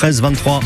[0.00, 0.60] 13 23.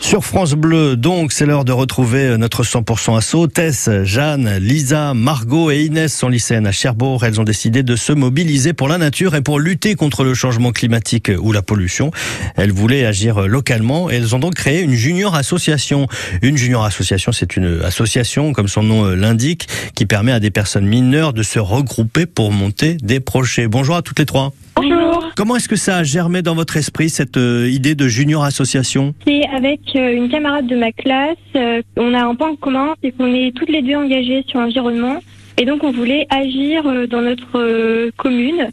[0.00, 3.46] Sur France Bleu, donc, c'est l'heure de retrouver notre 100% assaut.
[3.46, 7.22] Tess, Jeanne, Lisa, Margot et Inès sont lycéennes à Cherbourg.
[7.26, 10.72] Elles ont décidé de se mobiliser pour la nature et pour lutter contre le changement
[10.72, 12.12] climatique ou la pollution.
[12.56, 16.08] Elles voulaient agir localement et elles ont donc créé une junior association.
[16.40, 20.86] Une junior association, c'est une association, comme son nom l'indique, qui permet à des personnes
[20.86, 23.68] mineures de se regrouper pour monter des projets.
[23.68, 24.54] Bonjour à toutes les trois.
[24.80, 25.30] Bonjour.
[25.36, 29.14] Comment est-ce que ça a germé dans votre esprit cette euh, idée de junior association?
[29.26, 31.36] C'est avec euh, une camarade de ma classe.
[31.56, 35.18] euh, on a un point commun, c'est qu'on est toutes les deux engagées sur l'environnement.
[35.58, 38.68] Et donc on voulait agir dans notre commune.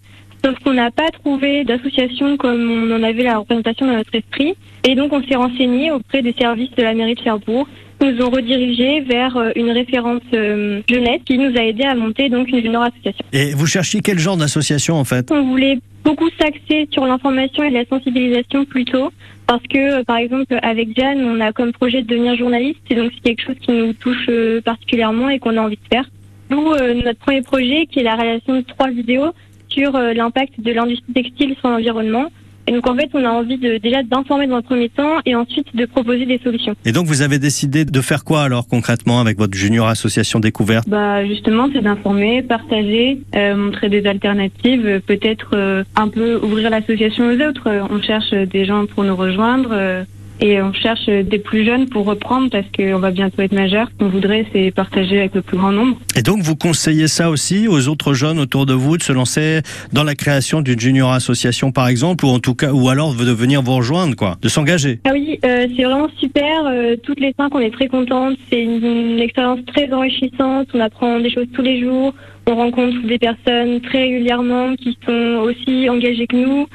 [0.45, 4.55] Sauf qu'on n'a pas trouvé d'association comme on en avait la représentation dans notre esprit.
[4.85, 7.67] Et donc on s'est renseigné auprès des services de la mairie de Cherbourg.
[7.99, 12.29] Ils nous ont redirigés vers une référente euh, jeunesse qui nous a aidé à monter
[12.29, 13.25] donc une junior association.
[13.33, 15.31] Et vous cherchiez quel genre d'association en fait?
[15.31, 19.11] On voulait beaucoup s'axer sur l'information et la sensibilisation plutôt,
[19.45, 22.95] parce que euh, par exemple avec Jeanne, on a comme projet de devenir journaliste, et
[22.95, 26.05] donc c'est quelque chose qui nous touche euh, particulièrement et qu'on a envie de faire.
[26.49, 29.33] D'où euh, notre premier projet qui est la réalisation de trois vidéos
[29.67, 32.27] sur l'impact de l'industrie textile sur l'environnement.
[32.67, 35.35] Et donc en fait, on a envie de, déjà d'informer dans un premier temps et
[35.35, 36.75] ensuite de proposer des solutions.
[36.85, 40.87] Et donc vous avez décidé de faire quoi alors concrètement avec votre junior association découverte?
[40.87, 46.69] Bah justement, c'est d'informer, partager, euh, montrer des alternatives, euh, peut-être euh, un peu ouvrir
[46.69, 47.67] l'association aux autres.
[47.67, 50.03] Euh, On cherche des gens pour nous rejoindre euh,
[50.39, 53.87] et on cherche des plus jeunes pour reprendre parce qu'on va bientôt être majeur.
[53.91, 55.97] Ce qu'on voudrait, c'est partager avec le plus grand nombre.
[56.15, 59.61] Et donc vous conseillez ça aussi aux autres jeunes autour de vous de se lancer
[59.93, 63.31] dans la création d'une junior association par exemple ou en tout cas ou alors de
[63.31, 64.99] venir vous rejoindre quoi, de s'engager?
[65.05, 66.65] Ah oui, euh, c'est vraiment super.
[66.65, 68.37] Euh, toutes les cinq, on est très contentes.
[68.49, 70.67] C'est une, une expérience très enrichissante.
[70.73, 72.13] On apprend des choses tous les jours.
[72.49, 76.67] On rencontre des personnes très régulièrement qui sont aussi engagées que nous,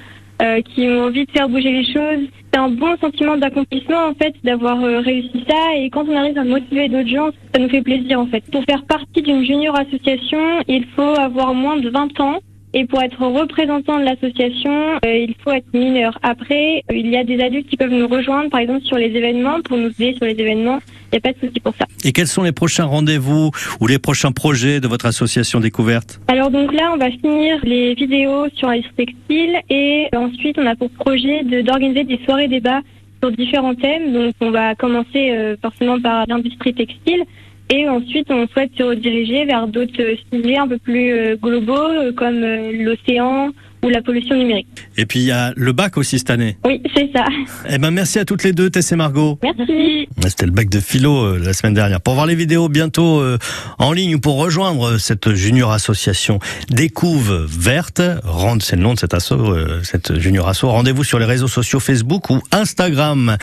[0.43, 2.29] euh, qui ont envie de faire bouger les choses.
[2.53, 5.77] C'est un bon sentiment d'accomplissement en fait d'avoir euh, réussi ça.
[5.77, 8.43] Et quand on arrive à motiver d'autres gens, ça nous fait plaisir en fait.
[8.51, 12.41] Pour faire partie d'une junior association, il faut avoir moins de 20 ans.
[12.75, 16.19] Et pour être représentant de l'association, euh, il faut être mineur.
[16.23, 19.15] Après, euh, il y a des adultes qui peuvent nous rejoindre, par exemple sur les
[19.15, 20.79] événements, pour nous aider sur les événements.
[21.13, 21.85] Il n'y a pas de souci pour ça.
[22.05, 23.51] Et quels sont les prochains rendez-vous
[23.81, 26.21] ou les prochains projets de votre association découverte?
[26.29, 30.75] Alors donc là, on va finir les vidéos sur l'industrie textile et ensuite on a
[30.75, 32.81] pour projet de- d'organiser des soirées débats
[33.23, 34.15] sur différents thèmes.
[34.15, 37.23] Donc on va commencer euh, forcément par l'industrie textile
[37.73, 41.73] et ensuite on souhaite se rediriger vers d'autres euh, sujets un peu plus euh, globaux
[41.73, 42.41] euh, comme
[42.85, 43.51] l'océan
[43.83, 44.69] ou la pollution numérique.
[44.97, 46.57] Et puis il y a le bac aussi cette année.
[46.65, 47.25] Oui, c'est ça.
[47.69, 49.39] Eh ben merci à toutes les deux Tess et Margot.
[49.43, 50.09] Merci.
[50.29, 52.01] C'était le bac de philo euh, la semaine dernière.
[52.01, 53.39] Pour voir les vidéos bientôt euh,
[53.79, 56.39] en ligne ou pour rejoindre cette junior association
[56.71, 58.01] Découve Verte,
[58.61, 60.65] c'est le nom de cette asso, euh, cette junior asso.
[60.65, 63.37] Rendez-vous sur les réseaux sociaux Facebook ou Instagram.